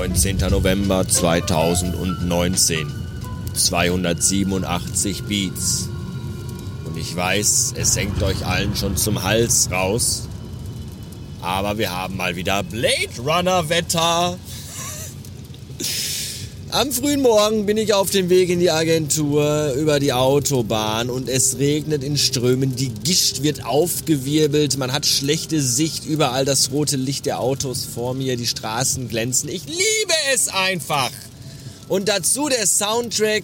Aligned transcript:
13. 0.00 0.38
November 0.48 1.06
2019. 1.06 2.90
287 3.52 5.24
Beats. 5.24 5.90
Und 6.86 6.96
ich 6.96 7.14
weiß, 7.14 7.74
es 7.76 7.96
hängt 7.96 8.22
euch 8.22 8.46
allen 8.46 8.74
schon 8.74 8.96
zum 8.96 9.22
Hals 9.22 9.68
raus. 9.70 10.26
Aber 11.42 11.76
wir 11.76 11.90
haben 11.94 12.16
mal 12.16 12.34
wieder 12.34 12.62
Blade 12.62 13.10
Runner 13.18 13.68
Wetter. 13.68 14.38
Am 16.72 16.92
frühen 16.92 17.20
Morgen 17.20 17.66
bin 17.66 17.76
ich 17.76 17.94
auf 17.94 18.10
dem 18.10 18.28
Weg 18.28 18.48
in 18.48 18.60
die 18.60 18.70
Agentur 18.70 19.72
über 19.72 19.98
die 19.98 20.12
Autobahn 20.12 21.10
und 21.10 21.28
es 21.28 21.58
regnet 21.58 22.04
in 22.04 22.16
Strömen. 22.16 22.76
Die 22.76 22.90
Gischt 22.90 23.42
wird 23.42 23.64
aufgewirbelt, 23.64 24.78
man 24.78 24.92
hat 24.92 25.04
schlechte 25.04 25.60
Sicht, 25.60 26.04
überall 26.06 26.44
das 26.44 26.70
rote 26.70 26.96
Licht 26.96 27.26
der 27.26 27.40
Autos 27.40 27.84
vor 27.84 28.14
mir, 28.14 28.36
die 28.36 28.46
Straßen 28.46 29.08
glänzen. 29.08 29.48
Ich 29.48 29.66
liebe 29.66 30.14
es 30.32 30.46
einfach. 30.46 31.10
Und 31.88 32.08
dazu 32.08 32.48
der 32.48 32.64
Soundtrack 32.68 33.42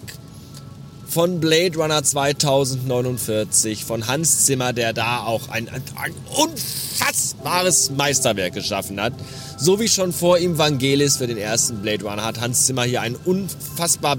von 1.09 1.39
Blade 1.39 1.77
Runner 1.77 2.03
2049 2.03 3.85
von 3.85 4.07
Hans 4.07 4.45
Zimmer, 4.45 4.73
der 4.73 4.93
da 4.93 5.23
auch 5.23 5.49
ein, 5.49 5.69
ein, 5.69 6.13
unfassbares 6.35 7.91
Meisterwerk 7.91 8.53
geschaffen 8.53 8.99
hat. 8.99 9.13
So 9.57 9.79
wie 9.79 9.87
schon 9.87 10.11
vor 10.11 10.37
ihm 10.37 10.57
Vangelis 10.57 11.17
für 11.17 11.27
den 11.27 11.37
ersten 11.37 11.81
Blade 11.81 12.03
Runner 12.03 12.23
hat 12.23 12.41
Hans 12.41 12.65
Zimmer 12.65 12.83
hier 12.83 13.01
ein 13.01 13.15
unfassbar 13.15 14.17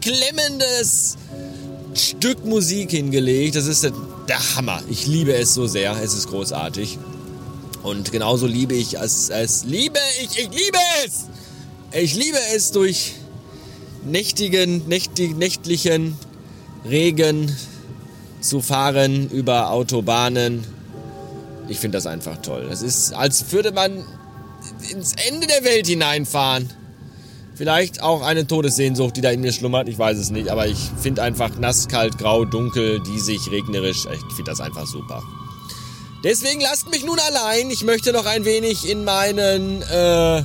beklemmendes 0.00 1.16
Stück 1.94 2.44
Musik 2.44 2.92
hingelegt. 2.92 3.56
Das 3.56 3.66
ist 3.66 3.84
der, 3.84 3.92
der 4.28 4.56
Hammer. 4.56 4.82
Ich 4.88 5.06
liebe 5.06 5.34
es 5.34 5.54
so 5.54 5.66
sehr. 5.66 5.92
Es 6.02 6.14
ist 6.14 6.28
großartig. 6.28 6.98
Und 7.82 8.12
genauso 8.12 8.46
liebe 8.46 8.74
ich 8.74 8.94
es, 8.94 9.30
es 9.30 9.64
liebe 9.64 9.98
ich, 10.22 10.38
ich 10.38 10.50
liebe 10.50 10.78
es! 11.04 11.24
Ich 11.92 12.14
liebe 12.14 12.38
es 12.54 12.70
durch 12.70 13.14
nächtigen, 14.04 14.86
nächtig, 14.88 15.36
nächtlichen 15.36 16.16
Regen 16.88 17.54
zu 18.40 18.60
fahren 18.60 19.28
über 19.30 19.70
Autobahnen. 19.70 20.64
Ich 21.68 21.78
finde 21.78 21.98
das 21.98 22.06
einfach 22.06 22.38
toll. 22.38 22.68
Es 22.70 22.82
ist, 22.82 23.12
als 23.12 23.52
würde 23.52 23.72
man 23.72 24.04
ins 24.90 25.14
Ende 25.28 25.46
der 25.46 25.64
Welt 25.64 25.86
hineinfahren. 25.86 26.70
Vielleicht 27.54 28.02
auch 28.02 28.22
eine 28.22 28.46
Todessehnsucht, 28.46 29.16
die 29.16 29.20
da 29.20 29.30
in 29.30 29.42
mir 29.42 29.52
schlummert, 29.52 29.88
ich 29.88 29.98
weiß 29.98 30.16
es 30.16 30.30
nicht, 30.30 30.48
aber 30.48 30.66
ich 30.66 30.78
finde 30.98 31.22
einfach 31.22 31.58
nass, 31.58 31.88
kalt, 31.88 32.16
grau, 32.16 32.46
dunkel, 32.46 33.02
diesig, 33.02 33.50
regnerisch, 33.50 34.06
ich 34.06 34.34
finde 34.34 34.50
das 34.50 34.60
einfach 34.60 34.86
super. 34.86 35.22
Deswegen 36.24 36.60
lasst 36.60 36.90
mich 36.90 37.04
nun 37.04 37.18
allein. 37.18 37.70
Ich 37.70 37.82
möchte 37.82 38.12
noch 38.12 38.26
ein 38.26 38.44
wenig 38.44 38.88
in 38.88 39.04
meinen 39.04 39.82
äh, 39.82 40.42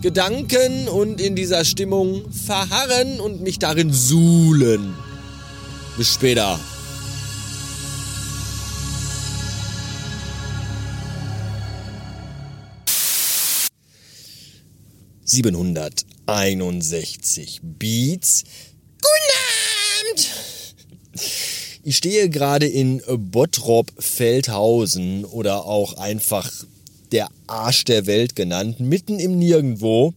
Gedanken 0.00 0.86
und 0.86 1.20
in 1.20 1.34
dieser 1.34 1.64
Stimmung 1.64 2.30
verharren 2.30 3.18
und 3.18 3.42
mich 3.42 3.58
darin 3.58 3.92
suhlen. 3.92 4.94
Bis 5.96 6.14
später. 6.14 6.60
761 15.24 17.60
Beats. 17.62 18.44
Guten 19.02 19.32
Abend! 20.00 20.30
Ich 21.82 21.96
stehe 21.96 22.30
gerade 22.30 22.66
in 22.66 23.02
Bottrop-Feldhausen 23.06 25.24
oder 25.24 25.64
auch 25.64 25.94
einfach 25.94 26.52
der 27.12 27.28
Arsch 27.46 27.84
der 27.84 28.06
Welt 28.06 28.36
genannt, 28.36 28.80
mitten 28.80 29.18
im 29.18 29.38
Nirgendwo 29.38 30.14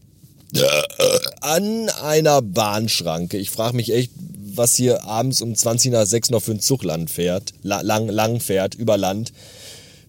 an 1.42 1.90
einer 2.02 2.42
Bahnschranke. 2.42 3.38
Ich 3.38 3.50
frage 3.50 3.76
mich 3.76 3.94
echt, 3.94 4.12
was 4.56 4.76
hier 4.76 5.06
abends 5.06 5.42
um 5.42 5.56
20 5.56 5.92
nach 5.92 6.06
6 6.06 6.30
noch 6.30 6.42
für 6.42 6.52
ein 6.52 6.60
Zugland 6.60 7.10
fährt, 7.10 7.54
lang, 7.64 8.08
lang 8.08 8.40
fährt, 8.40 8.76
über 8.76 8.98
Land, 8.98 9.32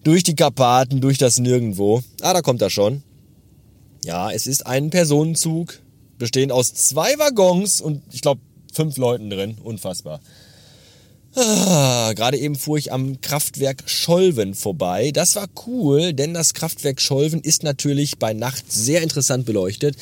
durch 0.03 0.23
die 0.23 0.35
Karpaten, 0.35 0.99
durch 0.99 1.17
das 1.17 1.39
Nirgendwo. 1.39 2.01
Ah, 2.21 2.33
da 2.33 2.41
kommt 2.41 2.61
er 2.61 2.69
schon. 2.69 3.03
Ja, 4.03 4.31
es 4.31 4.47
ist 4.47 4.67
ein 4.67 4.89
Personenzug, 4.89 5.79
bestehend 6.17 6.51
aus 6.51 6.73
zwei 6.73 7.17
Waggons 7.17 7.79
und 7.79 8.01
ich 8.11 8.21
glaube 8.21 8.41
fünf 8.73 8.97
Leuten 8.97 9.29
drin. 9.29 9.57
Unfassbar. 9.63 10.19
Ah, 11.35 12.13
Gerade 12.13 12.37
eben 12.37 12.55
fuhr 12.55 12.77
ich 12.77 12.91
am 12.91 13.19
Kraftwerk 13.19 13.83
Scholven 13.87 14.53
vorbei. 14.53 15.09
Das 15.11 15.35
war 15.35 15.47
cool, 15.65 16.13
denn 16.13 16.35
das 16.35 16.53
Kraftwerk 16.53 17.01
Scholven 17.01 17.41
ist 17.41 17.63
natürlich 17.63 18.19
bei 18.19 18.33
Nacht 18.33 18.71
sehr 18.71 19.01
interessant 19.01 19.45
beleuchtet. 19.47 19.95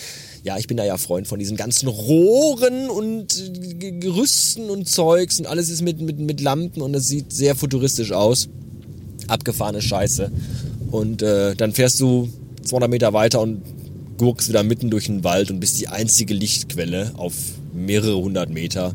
Ja, 0.44 0.58
ich 0.58 0.68
bin 0.68 0.76
da 0.76 0.84
ja 0.84 0.98
Freund 0.98 1.28
von 1.28 1.40
diesen 1.40 1.56
ganzen 1.56 1.88
Rohren 1.88 2.90
und 2.90 3.52
Gerüsten 3.80 4.70
und 4.70 4.90
Zeugs 4.90 5.40
und 5.40 5.46
alles 5.46 5.70
ist 5.70 5.82
mit, 5.82 6.02
mit, 6.02 6.20
mit 6.20 6.42
Lampen 6.42 6.82
und 6.82 6.94
es 6.96 7.08
sieht 7.08 7.32
sehr 7.32 7.56
futuristisch 7.56 8.12
aus. 8.12 8.50
Abgefahrene 9.28 9.82
Scheiße. 9.82 10.32
Und 10.92 11.22
äh, 11.22 11.56
dann 11.56 11.72
fährst 11.72 12.02
du 12.02 12.28
200 12.66 12.90
Meter 12.90 13.14
weiter 13.14 13.40
und 13.40 13.62
gurkst 14.18 14.50
wieder 14.50 14.64
mitten 14.64 14.90
durch 14.90 15.06
den 15.06 15.24
Wald 15.24 15.50
und 15.50 15.62
bist 15.62 15.80
die 15.80 15.88
einzige 15.88 16.34
Lichtquelle 16.34 17.14
auf 17.16 17.34
mehrere 17.74 18.18
hundert 18.18 18.50
Meter. 18.50 18.94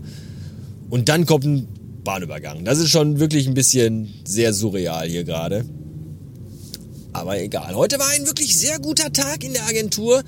Und 0.90 1.08
dann 1.08 1.24
kommt 1.24 1.44
ein 1.44 1.68
Bahnübergang. 2.06 2.64
Das 2.64 2.78
ist 2.78 2.90
schon 2.90 3.18
wirklich 3.18 3.46
ein 3.46 3.54
bisschen 3.54 4.14
sehr 4.24 4.54
surreal 4.54 5.06
hier 5.06 5.24
gerade. 5.24 5.66
Aber 7.12 7.40
egal. 7.40 7.74
Heute 7.74 7.98
war 7.98 8.08
ein 8.10 8.26
wirklich 8.26 8.58
sehr 8.58 8.78
guter 8.78 9.12
Tag 9.12 9.42
in 9.42 9.54
der 9.54 9.66
Agentur. 9.66 10.22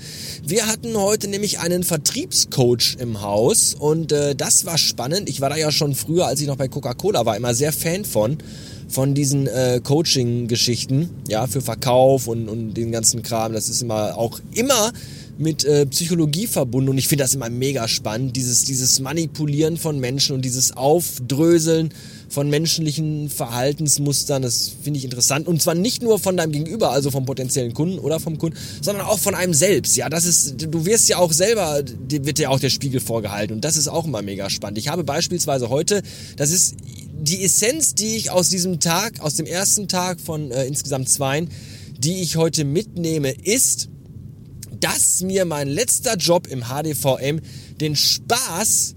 Wir 0.44 0.66
hatten 0.66 0.96
heute 0.96 1.28
nämlich 1.28 1.60
einen 1.60 1.84
Vertriebscoach 1.84 2.96
im 2.98 3.20
Haus 3.20 3.74
und 3.78 4.10
äh, 4.10 4.34
das 4.34 4.64
war 4.64 4.78
spannend. 4.78 5.28
Ich 5.28 5.40
war 5.40 5.50
da 5.50 5.56
ja 5.56 5.70
schon 5.70 5.94
früher, 5.94 6.26
als 6.26 6.40
ich 6.40 6.46
noch 6.46 6.56
bei 6.56 6.66
Coca-Cola 6.66 7.26
war, 7.26 7.36
immer 7.36 7.54
sehr 7.54 7.72
Fan 7.72 8.04
von 8.04 8.38
von 8.88 9.12
diesen 9.12 9.46
äh, 9.46 9.82
Coaching-Geschichten, 9.84 11.10
ja, 11.28 11.46
für 11.46 11.60
Verkauf 11.60 12.26
und, 12.26 12.48
und 12.48 12.72
den 12.72 12.90
ganzen 12.90 13.22
Kram. 13.22 13.52
Das 13.52 13.68
ist 13.68 13.82
immer 13.82 14.16
auch 14.16 14.40
immer 14.54 14.92
mit 15.38 15.64
äh, 15.64 15.86
Psychologie 15.86 16.48
verbunden 16.48 16.90
und 16.90 16.98
ich 16.98 17.06
finde 17.06 17.24
das 17.24 17.34
immer 17.34 17.48
mega 17.48 17.86
spannend, 17.86 18.36
dieses, 18.36 18.64
dieses 18.64 18.98
Manipulieren 18.98 19.76
von 19.76 20.00
Menschen 20.00 20.34
und 20.34 20.44
dieses 20.44 20.76
Aufdröseln 20.76 21.94
von 22.28 22.50
menschlichen 22.50 23.30
Verhaltensmustern, 23.30 24.42
das 24.42 24.72
finde 24.82 24.98
ich 24.98 25.04
interessant 25.04 25.46
und 25.46 25.62
zwar 25.62 25.76
nicht 25.76 26.02
nur 26.02 26.18
von 26.18 26.36
deinem 26.36 26.52
Gegenüber, 26.52 26.90
also 26.90 27.10
vom 27.10 27.24
potenziellen 27.24 27.72
Kunden 27.72 27.98
oder 28.00 28.18
vom 28.18 28.36
Kunden, 28.36 28.58
sondern 28.82 29.06
auch 29.06 29.18
von 29.18 29.34
einem 29.34 29.54
selbst. 29.54 29.96
Ja, 29.96 30.08
das 30.08 30.24
ist, 30.24 30.56
du 30.58 30.84
wirst 30.84 31.08
ja 31.08 31.18
auch 31.18 31.32
selber, 31.32 31.82
dir 31.82 32.26
wird 32.26 32.40
ja 32.40 32.48
auch 32.48 32.60
der 32.60 32.70
Spiegel 32.70 33.00
vorgehalten 33.00 33.54
und 33.54 33.64
das 33.64 33.76
ist 33.76 33.88
auch 33.88 34.06
immer 34.06 34.22
mega 34.22 34.50
spannend. 34.50 34.78
Ich 34.78 34.88
habe 34.88 35.04
beispielsweise 35.04 35.70
heute, 35.70 36.02
das 36.36 36.50
ist 36.50 36.74
die 37.20 37.44
Essenz, 37.44 37.94
die 37.94 38.16
ich 38.16 38.30
aus 38.30 38.48
diesem 38.48 38.80
Tag, 38.80 39.20
aus 39.20 39.34
dem 39.34 39.46
ersten 39.46 39.86
Tag 39.86 40.20
von 40.20 40.50
äh, 40.50 40.66
insgesamt 40.66 41.08
zweien, 41.08 41.48
die 41.98 42.22
ich 42.22 42.36
heute 42.36 42.64
mitnehme, 42.64 43.30
ist, 43.30 43.88
dass 44.80 45.20
mir 45.22 45.44
mein 45.44 45.68
letzter 45.68 46.16
Job 46.16 46.46
im 46.46 46.64
HDVM 46.64 47.40
den 47.80 47.96
Spaß 47.96 48.94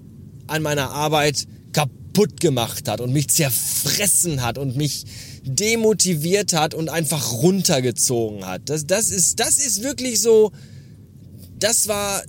an 0.47 0.62
meiner 0.62 0.92
Arbeit 0.92 1.47
kaputt 1.74 2.40
gemacht 2.40 2.88
hat 2.88 3.02
und 3.02 3.14
mich 3.14 3.30
zerfressen 3.30 4.41
hat 4.44 4.58
und 4.58 4.75
mich 4.75 5.06
demotiviert 5.44 6.53
hat 6.53 6.74
und 6.74 6.90
einfach 6.90 7.34
runtergezogen 7.34 8.46
hat. 8.46 8.64
Das, 8.66 8.86
das, 8.86 9.09
ist, 9.09 9.40
das 9.40 9.58
ist 9.58 9.81
wirklich 9.81 10.20
so, 10.20 10.52
das 11.58 11.88
war 11.88 12.22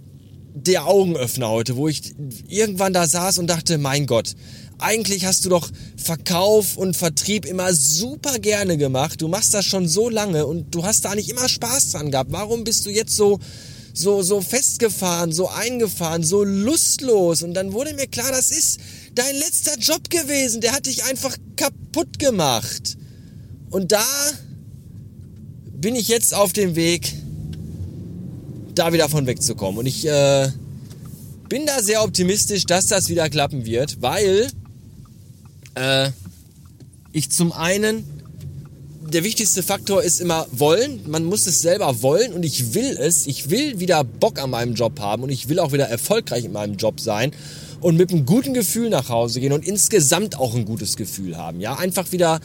der 0.54 0.86
Augenöffner 0.86 1.48
heute, 1.48 1.76
wo 1.76 1.88
ich 1.88 2.14
irgendwann 2.48 2.92
da 2.92 3.06
saß 3.06 3.38
und 3.38 3.48
dachte, 3.48 3.78
mein 3.78 4.06
Gott, 4.06 4.34
eigentlich 4.78 5.24
hast 5.24 5.44
du 5.44 5.48
doch 5.48 5.70
Verkauf 6.02 6.76
und 6.76 6.96
Vertrieb 6.96 7.46
immer 7.46 7.72
super 7.72 8.38
gerne 8.38 8.76
gemacht. 8.76 9.22
Du 9.22 9.28
machst 9.28 9.54
das 9.54 9.64
schon 9.64 9.88
so 9.88 10.08
lange 10.08 10.46
und 10.46 10.74
du 10.74 10.84
hast 10.84 11.04
da 11.04 11.14
nicht 11.14 11.30
immer 11.30 11.48
Spaß 11.48 11.90
dran 11.90 12.10
gehabt. 12.10 12.32
Warum 12.32 12.64
bist 12.64 12.84
du 12.86 12.90
jetzt 12.90 13.16
so 13.16 13.38
so 13.94 14.22
so 14.22 14.40
festgefahren, 14.40 15.32
so 15.32 15.48
eingefahren, 15.48 16.22
so 16.22 16.44
lustlos 16.44 17.42
und 17.42 17.54
dann 17.54 17.72
wurde 17.72 17.94
mir 17.94 18.06
klar, 18.06 18.30
das 18.30 18.50
ist 18.50 18.80
dein 19.14 19.34
letzter 19.36 19.78
Job 19.78 20.08
gewesen, 20.08 20.60
der 20.60 20.72
hat 20.72 20.86
dich 20.86 21.04
einfach 21.04 21.36
kaputt 21.56 22.18
gemacht. 22.18 22.96
Und 23.70 23.92
da 23.92 24.04
bin 25.72 25.94
ich 25.94 26.08
jetzt 26.08 26.34
auf 26.34 26.52
dem 26.52 26.74
Weg 26.74 27.14
da 28.74 28.92
wieder 28.92 29.08
von 29.08 29.26
wegzukommen 29.26 29.78
und 29.78 29.86
ich 29.86 30.06
äh, 30.06 30.48
bin 31.48 31.66
da 31.66 31.82
sehr 31.82 32.02
optimistisch, 32.02 32.64
dass 32.64 32.86
das 32.86 33.10
wieder 33.10 33.28
klappen 33.28 33.66
wird, 33.66 34.00
weil 34.00 34.48
äh, 35.74 36.10
ich 37.12 37.30
zum 37.30 37.52
einen, 37.52 38.04
der 39.12 39.24
wichtigste 39.24 39.62
Faktor 39.62 40.02
ist 40.02 40.20
immer 40.20 40.46
wollen. 40.52 41.00
Man 41.08 41.24
muss 41.24 41.46
es 41.46 41.60
selber 41.60 42.02
wollen 42.02 42.32
und 42.32 42.44
ich 42.44 42.74
will 42.74 42.96
es. 42.98 43.26
Ich 43.26 43.50
will 43.50 43.78
wieder 43.80 44.04
Bock 44.04 44.40
an 44.40 44.50
meinem 44.50 44.74
Job 44.74 45.00
haben 45.00 45.22
und 45.22 45.30
ich 45.30 45.48
will 45.48 45.58
auch 45.58 45.72
wieder 45.72 45.88
erfolgreich 45.88 46.44
in 46.44 46.52
meinem 46.52 46.76
Job 46.76 47.00
sein 47.00 47.32
und 47.80 47.96
mit 47.96 48.10
einem 48.10 48.24
guten 48.24 48.54
Gefühl 48.54 48.88
nach 48.88 49.08
Hause 49.08 49.40
gehen 49.40 49.52
und 49.52 49.66
insgesamt 49.66 50.38
auch 50.38 50.54
ein 50.54 50.64
gutes 50.64 50.96
Gefühl 50.96 51.36
haben. 51.36 51.60
Ja, 51.60 51.76
einfach 51.76 52.12
wieder 52.12 52.40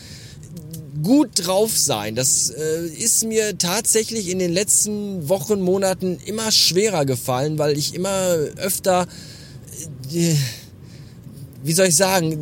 gut 1.03 1.30
drauf 1.45 1.77
sein. 1.77 2.15
Das 2.15 2.50
äh, 2.50 2.88
ist 2.88 3.23
mir 3.23 3.57
tatsächlich 3.57 4.30
in 4.30 4.39
den 4.39 4.51
letzten 4.51 5.30
Wochen, 5.30 5.62
Monaten 5.62 6.18
immer 6.25 6.51
schwerer 6.51 7.06
gefallen, 7.06 7.57
weil 7.57 7.77
ich 7.77 7.94
immer 7.94 8.35
öfter, 8.57 9.07
äh, 10.13 10.35
wie 11.63 11.74
soll 11.74 11.88
ich 11.88 11.95
sagen, 11.95 12.39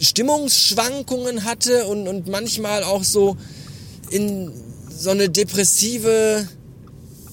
Stimmungsschwankungen 0.00 1.44
hatte 1.44 1.86
und, 1.86 2.08
und 2.08 2.28
manchmal 2.28 2.82
auch 2.82 3.04
so 3.04 3.36
in 4.10 4.52
so 4.88 5.10
eine 5.10 5.28
depressive 5.28 6.48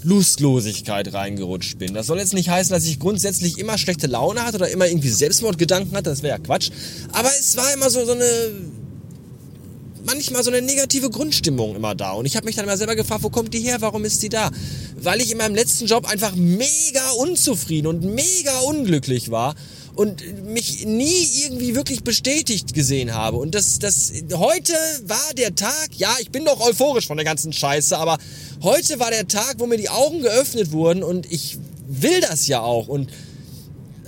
Lustlosigkeit 0.04 1.14
reingerutscht 1.14 1.78
bin. 1.78 1.94
Das 1.94 2.08
soll 2.08 2.20
jetzt 2.20 2.34
nicht 2.34 2.50
heißen, 2.50 2.74
dass 2.74 2.86
ich 2.86 3.00
grundsätzlich 3.00 3.58
immer 3.58 3.78
schlechte 3.78 4.08
Laune 4.08 4.44
hatte 4.44 4.58
oder 4.58 4.70
immer 4.70 4.88
irgendwie 4.88 5.10
Selbstmordgedanken 5.10 5.96
hatte, 5.96 6.10
das 6.10 6.24
wäre 6.24 6.38
ja 6.38 6.44
Quatsch. 6.44 6.72
Aber 7.12 7.30
es 7.40 7.56
war 7.56 7.74
immer 7.74 7.90
so, 7.90 8.06
so 8.06 8.12
eine 8.12 8.52
manchmal 10.06 10.44
so 10.44 10.52
eine 10.52 10.62
negative 10.62 11.10
Grundstimmung 11.10 11.75
immer 11.75 11.96
da. 11.96 12.12
Und 12.12 12.25
ich 12.25 12.36
habe 12.36 12.46
mich 12.46 12.56
dann 12.56 12.66
immer 12.66 12.78
selber 12.78 12.96
gefragt, 12.96 13.24
wo 13.24 13.30
kommt 13.30 13.54
die 13.54 13.62
her, 13.62 13.78
warum 13.80 14.04
ist 14.04 14.22
die 14.22 14.30
da? 14.30 14.52
Weil 14.98 15.22
ich 15.22 15.31
in 15.31 15.38
meinem 15.38 15.56
letzten 15.56 15.86
Job 15.86 16.10
einfach 16.10 16.36
mega 16.36 17.12
unzufrieden 17.18 17.88
und 17.88 18.04
mega 18.04 18.60
unglücklich 18.66 19.31
war 19.31 19.56
und 19.95 20.45
mich 20.45 20.86
nie 20.86 21.28
irgendwie 21.44 21.75
wirklich 21.75 22.04
bestätigt 22.04 22.74
gesehen 22.74 23.13
habe. 23.13 23.38
Und 23.38 23.54
das, 23.54 23.80
das, 23.80 24.12
heute 24.34 24.74
war 25.06 25.34
der 25.38 25.56
Tag, 25.56 25.90
ja, 25.95 26.16
ich 26.19 26.31
bin 26.31 26.45
doch 26.45 26.60
euphorisch 26.60 27.07
von 27.07 27.18
der 27.18 27.25
ganzen 27.25 27.54
Scheiße, 27.54 27.98
aber 27.98 28.18
heute 28.62 29.00
war 29.00 29.12
der 29.12 29.28
Tag, 29.28 29.56
wo 29.57 29.68
mir 29.68 29.78
die 29.78 29.90
Augen 29.90 30.22
geöffnet 30.22 30.72
wurden 30.72 31.04
und 31.04 31.31
ich 31.31 31.57
will 31.88 32.22
das 32.22 32.48
ja 32.48 32.62
auch 32.62 32.88
und 32.88 33.12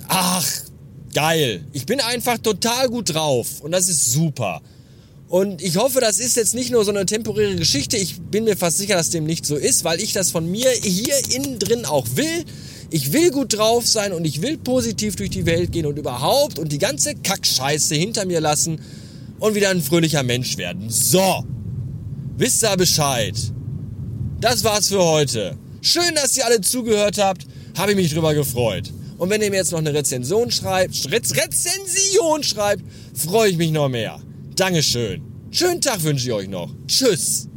ach, 0.08 0.46
geil. 1.14 1.64
Ich 1.72 1.86
bin 1.86 2.00
einfach 2.00 2.38
total 2.38 2.88
gut 2.88 3.14
drauf 3.14 3.60
und 3.60 3.72
das 3.72 3.88
ist 3.88 4.12
super. 4.12 4.60
Und 5.28 5.60
ich 5.60 5.76
hoffe, 5.76 6.00
das 6.00 6.18
ist 6.18 6.36
jetzt 6.36 6.54
nicht 6.54 6.70
nur 6.70 6.84
so 6.84 6.92
eine 6.92 7.04
temporäre 7.04 7.56
Geschichte. 7.56 7.96
Ich 7.96 8.20
bin 8.20 8.44
mir 8.44 8.56
fast 8.56 8.78
sicher, 8.78 8.94
dass 8.94 9.10
dem 9.10 9.24
nicht 9.24 9.44
so 9.44 9.56
ist, 9.56 9.82
weil 9.82 10.00
ich 10.00 10.12
das 10.12 10.30
von 10.30 10.48
mir 10.48 10.70
hier 10.70 11.16
innen 11.34 11.58
drin 11.58 11.84
auch 11.84 12.06
will. 12.14 12.44
Ich 12.90 13.12
will 13.12 13.30
gut 13.30 13.56
drauf 13.56 13.86
sein 13.86 14.12
und 14.12 14.24
ich 14.24 14.42
will 14.42 14.58
positiv 14.58 15.16
durch 15.16 15.30
die 15.30 15.46
Welt 15.46 15.72
gehen 15.72 15.86
und 15.86 15.98
überhaupt 15.98 16.58
und 16.58 16.70
die 16.70 16.78
ganze 16.78 17.14
Kackscheiße 17.14 17.94
hinter 17.94 18.26
mir 18.26 18.40
lassen 18.40 18.80
und 19.38 19.54
wieder 19.54 19.70
ein 19.70 19.82
fröhlicher 19.82 20.22
Mensch 20.22 20.56
werden. 20.56 20.88
So, 20.88 21.44
wisst 22.36 22.62
ihr 22.62 22.76
Bescheid. 22.76 23.34
Das 24.40 24.62
war's 24.64 24.88
für 24.88 25.04
heute. 25.04 25.56
Schön, 25.80 26.14
dass 26.14 26.36
ihr 26.36 26.46
alle 26.46 26.60
zugehört 26.60 27.18
habt. 27.18 27.46
Habe 27.76 27.92
ich 27.92 27.96
mich 27.96 28.12
drüber 28.12 28.34
gefreut. 28.34 28.92
Und 29.18 29.30
wenn 29.30 29.40
ihr 29.40 29.50
mir 29.50 29.56
jetzt 29.56 29.72
noch 29.72 29.78
eine 29.78 29.94
Rezension 29.94 30.50
schreibt, 30.50 31.10
Rezension 31.10 32.42
schreibt, 32.42 32.84
freue 33.14 33.50
ich 33.50 33.56
mich 33.56 33.70
noch 33.70 33.88
mehr. 33.88 34.20
Dankeschön. 34.54 35.22
Schönen 35.50 35.80
Tag 35.80 36.02
wünsche 36.02 36.26
ich 36.26 36.32
euch 36.32 36.48
noch. 36.48 36.70
Tschüss. 36.86 37.48